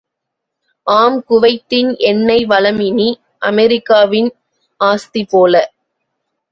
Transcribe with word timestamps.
ஆம் 0.87 1.19
குவைத்தின் 1.29 1.91
எண்ணெய் 2.03 2.45
வளம் 2.45 2.79
இனி 2.79 3.09
அமெரிக்காவின் 3.41 4.31
ஆஸ்தி 4.81 5.23
போல! 5.31 5.53